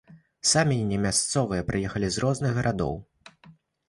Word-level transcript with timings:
Самі 0.51 0.77
не 0.91 0.97
мясцовыя, 1.03 1.65
прыехалі 1.67 2.09
з 2.15 2.23
розных 2.23 2.57
гарадоў. 2.61 2.95